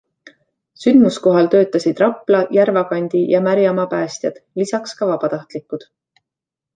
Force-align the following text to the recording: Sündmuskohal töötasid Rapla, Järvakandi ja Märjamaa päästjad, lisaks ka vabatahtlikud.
Sündmuskohal 0.83 1.49
töötasid 1.55 1.99
Rapla, 2.03 2.39
Järvakandi 2.57 3.21
ja 3.33 3.41
Märjamaa 3.49 3.85
päästjad, 3.91 4.39
lisaks 4.63 4.97
ka 5.03 5.11
vabatahtlikud. 5.11 5.87